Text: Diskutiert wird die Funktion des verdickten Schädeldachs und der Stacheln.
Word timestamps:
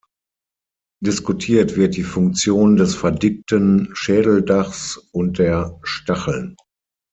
Diskutiert 1.03 1.75
wird 1.75 1.95
die 1.95 2.01
Funktion 2.03 2.75
des 2.75 2.95
verdickten 2.95 3.91
Schädeldachs 3.93 4.97
und 4.97 5.37
der 5.37 5.79
Stacheln. 5.83 6.55